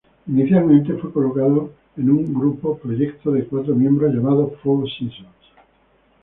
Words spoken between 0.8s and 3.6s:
fue colocado en un grupo proyecto de